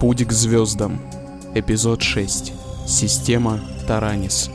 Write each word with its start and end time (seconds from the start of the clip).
Путь 0.00 0.26
к 0.26 0.32
звездам. 0.32 0.98
Эпизод 1.54 2.00
6. 2.00 2.54
Система 2.86 3.60
Таранис. 3.86 4.50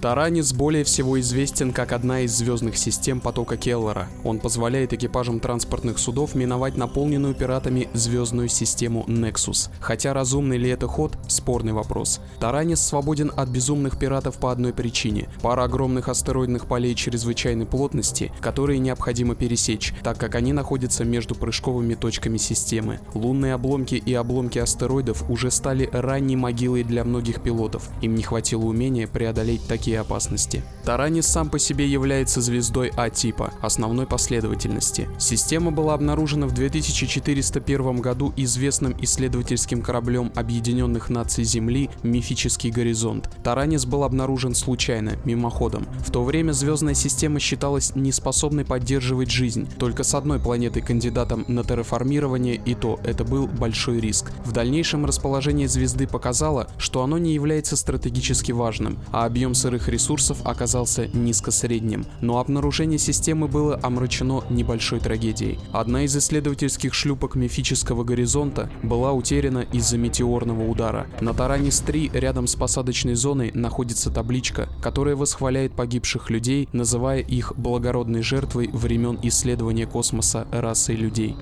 Таранис 0.00 0.52
более 0.52 0.84
всего 0.84 1.18
известен 1.18 1.72
как 1.72 1.92
одна 1.92 2.20
из 2.20 2.32
звездных 2.32 2.76
систем 2.76 3.20
потока 3.20 3.56
Келлера. 3.56 4.06
Он 4.22 4.38
позволяет 4.38 4.92
экипажам 4.92 5.40
транспортных 5.40 5.98
судов 5.98 6.36
миновать 6.36 6.76
наполненную 6.76 7.34
пиратами 7.34 7.88
звездную 7.94 8.48
систему 8.48 9.04
Nexus. 9.08 9.70
Хотя 9.80 10.14
разумный 10.14 10.56
ли 10.56 10.70
это 10.70 10.86
ход– 10.86 11.18
спорный 11.28 11.72
вопрос. 11.72 12.20
Таранис 12.38 12.80
свободен 12.80 13.32
от 13.34 13.48
безумных 13.48 13.98
пиратов 13.98 14.38
по 14.38 14.52
одной 14.52 14.72
причине– 14.72 15.28
пара 15.42 15.64
огромных 15.64 16.08
астероидных 16.08 16.66
полей 16.66 16.94
чрезвычайной 16.94 17.66
плотности, 17.66 18.30
которые 18.40 18.78
необходимо 18.78 19.34
пересечь, 19.34 19.94
так 20.04 20.16
как 20.16 20.36
они 20.36 20.52
находятся 20.52 21.04
между 21.04 21.34
прыжковыми 21.34 21.94
точками 21.94 22.36
системы. 22.36 23.00
Лунные 23.14 23.54
обломки 23.54 23.96
и 23.96 24.14
обломки 24.14 24.60
астероидов 24.60 25.28
уже 25.28 25.50
стали 25.50 25.90
ранней 25.92 26.36
могилой 26.36 26.84
для 26.84 27.02
многих 27.02 27.42
пилотов. 27.42 27.88
Им 28.00 28.14
не 28.14 28.22
хватило 28.22 28.64
умения 28.64 29.08
преодолеть 29.08 29.66
такие 29.66 29.87
такие 29.88 30.00
опасности. 30.00 30.62
Таранис 30.84 31.26
сам 31.26 31.48
по 31.48 31.58
себе 31.58 31.86
является 31.86 32.40
звездой 32.40 32.90
А-типа, 32.96 33.52
основной 33.62 34.06
последовательности. 34.06 35.08
Система 35.18 35.70
была 35.70 35.94
обнаружена 35.94 36.46
в 36.46 36.52
2401 36.52 38.00
году 38.00 38.32
известным 38.36 38.94
исследовательским 39.00 39.82
кораблем 39.82 40.30
Объединенных 40.34 41.08
Наций 41.08 41.44
Земли 41.44 41.88
«Мифический 42.02 42.70
горизонт». 42.70 43.30
Таранис 43.42 43.86
был 43.86 44.04
обнаружен 44.04 44.54
случайно, 44.54 45.12
мимоходом. 45.24 45.86
В 46.06 46.10
то 46.10 46.22
время 46.22 46.52
звездная 46.52 46.94
система 46.94 47.40
считалась 47.40 47.94
неспособной 47.94 48.64
поддерживать 48.64 49.30
жизнь, 49.30 49.68
только 49.78 50.04
с 50.04 50.14
одной 50.14 50.38
планетой 50.38 50.82
кандидатом 50.82 51.44
на 51.48 51.64
терраформирование, 51.64 52.56
и 52.56 52.74
то 52.74 53.00
это 53.04 53.24
был 53.24 53.46
большой 53.46 54.00
риск. 54.00 54.32
В 54.44 54.52
дальнейшем 54.52 55.06
расположение 55.06 55.68
звезды 55.68 56.06
показало, 56.06 56.68
что 56.78 57.02
оно 57.02 57.16
не 57.18 57.32
является 57.32 57.76
стратегически 57.76 58.52
важным, 58.52 58.98
а 59.12 59.24
объем 59.24 59.54
сырых 59.54 59.77
некоторых 59.78 59.88
ресурсов 59.88 60.38
оказался 60.44 61.06
низко-средним, 61.08 62.04
но 62.20 62.38
обнаружение 62.38 62.98
системы 62.98 63.46
было 63.48 63.78
омрачено 63.82 64.42
небольшой 64.50 65.00
трагедией. 65.00 65.58
Одна 65.72 66.04
из 66.04 66.16
исследовательских 66.16 66.94
шлюпок 66.94 67.36
мифического 67.36 68.04
горизонта 68.04 68.70
была 68.82 69.12
утеряна 69.12 69.64
из-за 69.72 69.98
метеорного 69.98 70.68
удара. 70.68 71.06
На 71.20 71.32
Таранис-3 71.32 72.18
рядом 72.18 72.46
с 72.46 72.56
посадочной 72.56 73.14
зоной 73.14 73.52
находится 73.54 74.10
табличка, 74.10 74.68
которая 74.82 75.14
восхваляет 75.16 75.72
погибших 75.72 76.30
людей, 76.30 76.68
называя 76.72 77.20
их 77.20 77.52
благородной 77.56 78.22
жертвой 78.22 78.68
времен 78.72 79.18
исследования 79.22 79.86
космоса 79.86 80.46
расой 80.50 80.96
людей. 80.96 81.36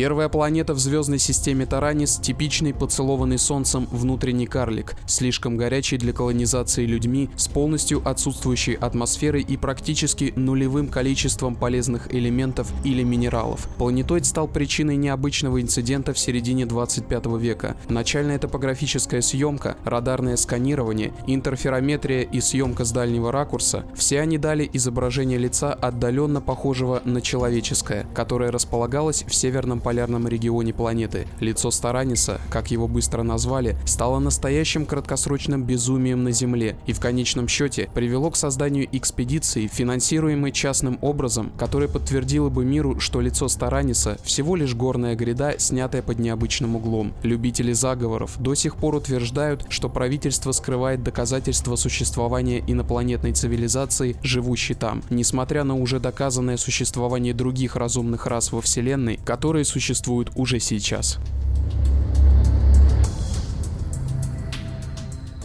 Первая 0.00 0.30
планета 0.30 0.72
в 0.72 0.78
звездной 0.78 1.18
системе 1.18 1.66
Таранис– 1.66 2.16
типичный 2.22 2.72
поцелованный 2.72 3.36
Солнцем 3.36 3.86
внутренний 3.90 4.46
карлик, 4.46 4.94
слишком 5.06 5.58
горячий 5.58 5.98
для 5.98 6.14
колонизации 6.14 6.86
людьми, 6.86 7.28
с 7.36 7.48
полностью 7.48 8.00
отсутствующей 8.08 8.72
атмосферой 8.72 9.42
и 9.42 9.58
практически 9.58 10.32
нулевым 10.36 10.88
количеством 10.88 11.54
полезных 11.54 12.14
элементов 12.14 12.72
или 12.82 13.02
минералов. 13.02 13.68
Планетоид 13.76 14.24
стал 14.24 14.48
причиной 14.48 14.96
необычного 14.96 15.60
инцидента 15.60 16.14
в 16.14 16.18
середине 16.18 16.64
25 16.64 17.26
века. 17.38 17.76
Начальная 17.90 18.38
топографическая 18.38 19.20
съемка, 19.20 19.76
радарное 19.84 20.38
сканирование, 20.38 21.12
интерферометрия 21.26 22.22
и 22.22 22.40
съемка 22.40 22.86
с 22.86 22.92
дальнего 22.92 23.30
ракурса– 23.32 23.84
все 23.94 24.22
они 24.22 24.38
дали 24.38 24.70
изображение 24.72 25.36
лица 25.36 25.74
отдаленно 25.74 26.40
похожего 26.40 27.02
на 27.04 27.20
человеческое, 27.20 28.06
которое 28.14 28.50
располагалось 28.50 29.24
в 29.28 29.34
северном 29.34 29.80
полярном 29.90 30.28
регионе 30.28 30.72
планеты. 30.72 31.26
Лицо 31.40 31.72
Стараниса, 31.72 32.40
как 32.48 32.70
его 32.70 32.86
быстро 32.86 33.24
назвали, 33.24 33.76
стало 33.86 34.20
настоящим 34.20 34.86
краткосрочным 34.86 35.64
безумием 35.64 36.22
на 36.22 36.30
Земле 36.30 36.76
и 36.86 36.92
в 36.92 37.00
конечном 37.00 37.48
счете 37.48 37.90
привело 37.92 38.30
к 38.30 38.36
созданию 38.36 38.86
экспедиции, 38.92 39.66
финансируемой 39.66 40.52
частным 40.52 40.96
образом, 41.00 41.50
которая 41.58 41.88
подтвердила 41.88 42.50
бы 42.50 42.64
миру, 42.64 43.00
что 43.00 43.20
лицо 43.20 43.48
Стараниса 43.48 44.16
всего 44.22 44.54
лишь 44.54 44.76
горная 44.76 45.16
гряда, 45.16 45.58
снятая 45.58 46.02
под 46.02 46.20
необычным 46.20 46.76
углом. 46.76 47.12
Любители 47.24 47.72
заговоров 47.72 48.36
до 48.38 48.54
сих 48.54 48.76
пор 48.76 48.94
утверждают, 48.94 49.66
что 49.70 49.88
правительство 49.88 50.52
скрывает 50.52 51.02
доказательства 51.02 51.74
существования 51.74 52.62
инопланетной 52.64 53.32
цивилизации, 53.32 54.14
живущей 54.22 54.76
там, 54.76 55.02
несмотря 55.10 55.64
на 55.64 55.74
уже 55.74 55.98
доказанное 55.98 56.58
существование 56.58 57.34
других 57.34 57.74
разумных 57.74 58.28
рас 58.28 58.52
во 58.52 58.60
Вселенной, 58.60 59.18
которые 59.24 59.64
существуют 59.64 59.79
существуют 59.80 60.30
уже 60.34 60.60
сейчас. 60.60 61.18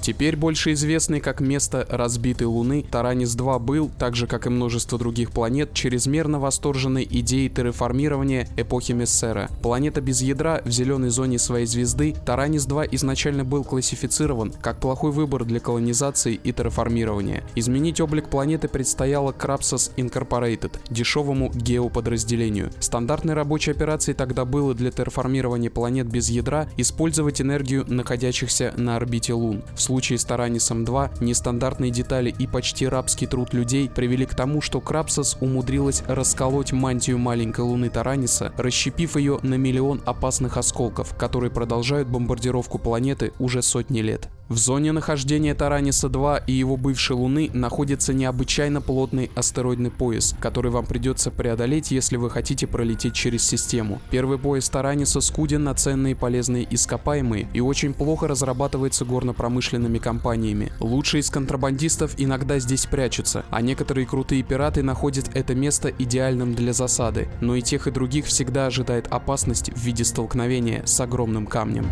Теперь 0.05 0.35
больше 0.35 0.73
известный 0.73 1.19
как 1.19 1.39
место 1.39 1.83
разбитой 1.89 2.45
Луны, 2.45 2.85
Таранис-2 2.91 3.57
был, 3.57 3.89
так 3.97 4.15
же 4.15 4.27
как 4.27 4.45
и 4.45 4.51
множество 4.51 4.99
других 4.99 5.31
планет, 5.31 5.73
чрезмерно 5.73 6.39
восторженной 6.39 7.07
идеей 7.09 7.49
терраформирования 7.49 8.47
эпохи 8.55 8.91
Мессера. 8.91 9.49
Планета 9.63 10.01
без 10.01 10.21
ядра 10.21 10.61
в 10.63 10.69
зеленой 10.69 11.09
зоне 11.09 11.39
своей 11.39 11.65
звезды, 11.65 12.13
Таранис-2 12.23 12.89
изначально 12.91 13.43
был 13.45 13.63
классифицирован 13.63 14.53
как 14.61 14.79
плохой 14.79 15.09
выбор 15.09 15.43
для 15.43 15.59
колонизации 15.59 16.35
и 16.35 16.51
терраформирования. 16.51 17.43
Изменить 17.55 17.99
облик 17.99 18.29
планеты 18.29 18.67
предстояло 18.67 19.31
Крапсос 19.31 19.91
Incorporated, 19.97 20.77
дешевому 20.87 21.49
геоподразделению. 21.51 22.69
Стандартной 22.79 23.33
рабочей 23.33 23.71
операцией 23.71 24.15
тогда 24.15 24.45
было 24.45 24.75
для 24.75 24.91
терраформирования 24.91 25.71
планет 25.71 26.05
без 26.05 26.29
ядра 26.29 26.67
использовать 26.77 27.41
энергию 27.41 27.85
находящихся 27.87 28.71
на 28.77 28.97
орбите 28.97 29.33
Лун. 29.33 29.63
В 29.73 29.81
случае 29.81 29.94
с 30.01 30.25
Таранисом 30.25 30.83
2 30.83 31.11
нестандартные 31.21 31.89
детали 31.89 32.33
и 32.37 32.47
почти 32.47 32.87
рабский 32.87 33.27
труд 33.27 33.53
людей 33.53 33.89
привели 33.89 34.25
к 34.25 34.35
тому, 34.35 34.61
что 34.61 34.81
Крапсос 34.81 35.37
умудрилась 35.39 36.03
расколоть 36.07 36.73
мантию 36.73 37.17
маленькой 37.17 37.61
луны 37.61 37.89
Тараниса, 37.89 38.51
расщепив 38.57 39.15
ее 39.15 39.39
на 39.41 39.55
миллион 39.55 40.01
опасных 40.05 40.57
осколков, 40.57 41.15
которые 41.15 41.49
продолжают 41.49 42.07
бомбардировку 42.07 42.77
планеты 42.77 43.31
уже 43.39 43.61
сотни 43.61 43.99
лет. 43.99 44.29
В 44.47 44.57
зоне 44.57 44.91
нахождения 44.91 45.55
Тараниса-2 45.55 46.43
и 46.45 46.53
его 46.53 46.77
бывшей 46.77 47.15
Луны 47.15 47.49
находится 47.51 48.13
необычайно 48.13 48.79
плотный 48.79 49.31
астероидный 49.33 49.89
пояс, 49.89 50.35
который 50.39 50.69
вам 50.69 50.85
придется 50.85 51.31
преодолеть, 51.31 51.89
если 51.89 52.17
вы 52.17 52.29
хотите 52.29 52.67
пролететь 52.67 53.15
через 53.15 53.43
систему. 53.43 53.99
Первый 54.11 54.37
пояс 54.37 54.69
Тараниса 54.69 55.19
скуден 55.19 55.63
на 55.63 55.73
ценные 55.73 56.15
полезные 56.15 56.67
ископаемые 56.69 57.47
и 57.53 57.59
очень 57.59 57.95
плохо 57.95 58.27
разрабатывается 58.27 59.03
горно-промышленными 59.03 59.97
компаниями. 59.97 60.71
Лучшие 60.79 61.21
из 61.21 61.31
контрабандистов 61.31 62.13
иногда 62.17 62.59
здесь 62.59 62.85
прячутся, 62.85 63.45
а 63.49 63.61
некоторые 63.61 64.05
крутые 64.05 64.43
пираты 64.43 64.83
находят 64.83 65.27
это 65.33 65.55
место 65.55 65.89
идеальным 65.89 66.53
для 66.53 66.71
засады, 66.71 67.29
но 67.41 67.55
и 67.55 67.63
тех 67.63 67.87
и 67.87 67.91
других 67.91 68.27
всегда 68.27 68.67
ожидает 68.67 69.07
опасность 69.07 69.71
в 69.71 69.79
виде 69.79 70.05
столкновения 70.05 70.83
с 70.85 70.99
огромным 70.99 71.47
камнем. 71.47 71.87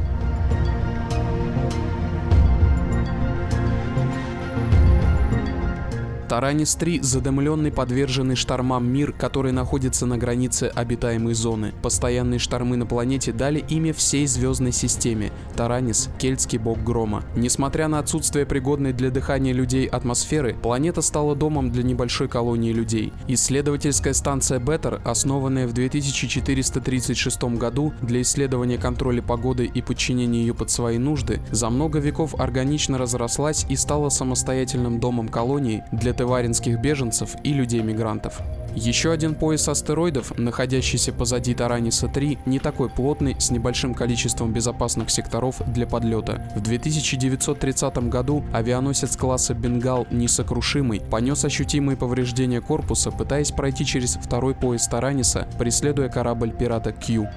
Таранис-3– 6.34 7.00
задымленный, 7.04 7.72
подверженный 7.72 8.36
штормам 8.36 8.92
мир, 8.92 9.12
который 9.12 9.52
находится 9.52 10.08
на 10.08 10.18
границе 10.18 10.64
обитаемой 10.74 11.36
зоны. 11.36 11.76
Постоянные 11.84 12.40
штормы 12.40 12.76
на 12.76 12.88
планете 12.88 13.32
дали 13.32 13.64
имя 13.70 13.94
всей 13.94 14.26
звездной 14.26 14.72
системе– 14.72 15.32
Таранис– 15.56 16.10
кельтский 16.18 16.58
бог 16.58 16.80
грома. 16.84 17.24
Несмотря 17.36 17.88
на 17.88 18.00
отсутствие 18.00 18.48
пригодной 18.48 18.94
для 18.94 19.12
дыхания 19.12 19.54
людей 19.54 19.86
атмосферы, 19.86 20.56
планета 20.56 21.04
стала 21.04 21.36
домом 21.36 21.70
для 21.70 21.84
небольшой 21.84 22.28
колонии 22.28 22.74
людей. 22.74 23.14
Исследовательская 23.28 24.14
станция 24.14 24.58
Беттер, 24.58 25.02
основанная 25.06 25.68
в 25.68 25.74
2436 25.74 27.44
году 27.44 27.94
для 28.02 28.24
исследования 28.24 28.80
контроля 28.80 29.22
погоды 29.22 29.66
и 29.66 29.84
подчинения 29.84 30.40
ее 30.40 30.56
под 30.56 30.72
свои 30.72 30.98
нужды, 30.98 31.42
за 31.52 31.70
много 31.70 32.00
веков 32.00 32.34
органично 32.40 32.98
разрослась 32.98 33.68
и 33.70 33.76
стала 33.76 34.10
самостоятельным 34.10 35.00
домом 35.00 35.28
колонии 35.28 35.84
для 35.92 36.12
тываринских 36.24 36.80
беженцев 36.80 37.36
и 37.44 37.52
людей-мигрантов. 37.52 38.40
Еще 38.76 39.12
один 39.12 39.36
пояс 39.36 39.68
астероидов, 39.68 40.38
находящийся 40.38 41.12
позади 41.12 41.54
Тараниса-3, 41.54 42.40
не 42.46 42.60
такой 42.60 42.90
плотный, 42.90 43.36
с 43.38 43.52
небольшим 43.52 43.94
количеством 43.94 44.54
безопасных 44.54 45.10
секторов 45.10 45.62
для 45.68 45.86
подлета. 45.86 46.42
В 46.56 46.62
2930 46.62 48.10
году 48.10 48.42
авианосец 48.54 49.18
класса 49.18 49.54
«Бенгал» 49.54 50.08
несокрушимый 50.12 51.02
понес 51.02 51.44
ощутимые 51.44 51.98
повреждения 51.98 52.62
корпуса, 52.62 53.12
пытаясь 53.12 53.52
пройти 53.52 53.86
через 53.86 54.16
второй 54.16 54.56
пояс 54.56 54.88
Тараниса, 54.88 55.46
преследуя 55.60 56.08
корабль 56.08 56.52
пирата 56.52 56.94
«Q». 56.94 57.28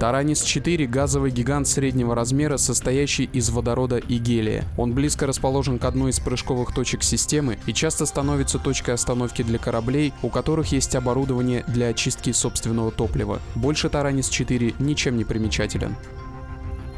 Таранис-4– 0.00 0.86
газовый 0.88 1.30
гигант 1.30 1.68
среднего 1.68 2.14
размера, 2.14 2.56
состоящий 2.56 3.24
из 3.24 3.50
водорода 3.50 3.98
и 3.98 4.16
гелия. 4.16 4.64
Он 4.78 4.94
близко 4.94 5.26
расположен 5.26 5.78
к 5.78 5.84
одной 5.84 6.12
из 6.12 6.20
прыжковых 6.20 6.74
точек 6.74 7.02
системы 7.02 7.58
и 7.66 7.74
часто 7.74 8.06
становится 8.06 8.58
точкой 8.58 8.94
остановки 8.94 9.42
для 9.42 9.58
кораблей, 9.58 10.14
у 10.22 10.30
которых 10.30 10.72
есть 10.72 10.96
оборудование 10.96 11.64
для 11.68 11.88
очистки 11.88 12.32
собственного 12.32 12.90
топлива. 12.90 13.40
Больше 13.54 13.90
Таранис-4 13.90 14.76
ничем 14.78 15.18
не 15.18 15.24
примечателен. 15.24 15.94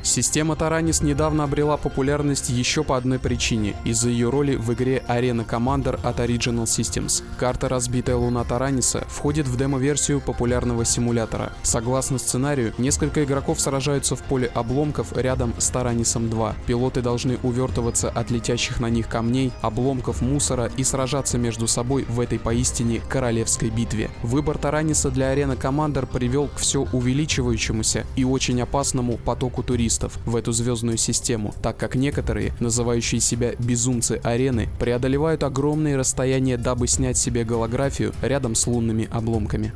Система 0.04 0.56
Таранис 0.56 1.00
недавно 1.00 1.44
обрела 1.44 1.76
популярность 1.76 2.50
еще 2.50 2.82
по 2.82 2.96
одной 2.96 3.20
причине– 3.20 3.76
из-за 3.84 4.08
ее 4.08 4.30
роли 4.30 4.56
в 4.56 4.72
игре 4.72 5.00
Arena 5.08 5.46
Commander 5.46 5.98
от 6.02 6.18
Original 6.18 6.64
Systems. 6.64 7.22
Карта 7.38 7.68
«Разбитая 7.68 8.16
луна 8.16 8.42
Тараниса» 8.42 9.04
входит 9.08 9.46
в 9.46 9.56
демо-версию 9.56 10.20
популярного 10.20 10.84
симулятора. 10.84 11.52
Согласно 11.62 12.18
сценарию, 12.18 12.74
несколько 12.78 13.22
игроков 13.22 13.60
сражаются 13.60 14.16
в 14.16 14.22
поле 14.24 14.50
обломков 14.52 15.16
рядом 15.16 15.54
с 15.58 15.70
Таранисом 15.70 16.28
2. 16.28 16.56
Пилоты 16.66 17.00
должны 17.00 17.38
увертываться 17.44 18.10
от 18.10 18.32
летящих 18.32 18.80
на 18.80 18.90
них 18.90 19.06
камней, 19.06 19.52
обломков 19.60 20.20
мусора 20.20 20.68
и 20.76 20.82
сражаться 20.82 21.38
между 21.38 21.68
собой 21.68 22.04
в 22.08 22.18
этой 22.18 22.40
поистине 22.40 23.00
королевской 23.08 23.70
битве. 23.70 24.10
Выбор 24.24 24.58
Тараниса 24.58 25.12
для 25.12 25.32
Arena 25.32 25.56
Commander 25.56 26.06
привел 26.06 26.48
к 26.48 26.56
все 26.56 26.88
увеличивающемуся 26.92 28.04
и 28.16 28.24
очень 28.24 28.60
опасному 28.60 29.16
потоку 29.16 29.62
туристов 29.62 29.91
туристов 29.92 30.18
в 30.24 30.36
эту 30.36 30.52
звездную 30.52 30.96
систему, 30.96 31.54
так 31.62 31.76
как 31.76 31.94
некоторые, 31.94 32.52
называющие 32.60 33.20
себя 33.20 33.52
безумцы 33.58 34.20
арены, 34.22 34.68
преодолевают 34.78 35.42
огромные 35.42 35.96
расстояния, 35.96 36.56
дабы 36.56 36.88
снять 36.88 37.18
себе 37.18 37.44
голографию 37.44 38.12
рядом 38.22 38.54
с 38.54 38.66
лунными 38.66 39.08
обломками. 39.10 39.72